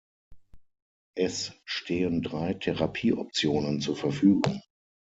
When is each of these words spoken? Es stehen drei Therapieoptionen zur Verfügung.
Es 1.15 1.53
stehen 1.63 2.23
drei 2.23 2.55
Therapieoptionen 2.55 3.81
zur 3.81 3.95
Verfügung. 3.95 4.59